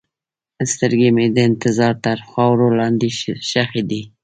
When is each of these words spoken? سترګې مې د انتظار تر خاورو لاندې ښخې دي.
سترګې 0.71 1.09
مې 1.15 1.25
د 1.35 1.37
انتظار 1.49 1.93
تر 2.05 2.17
خاورو 2.29 2.67
لاندې 2.79 3.07
ښخې 3.49 3.83
دي. 3.89 4.01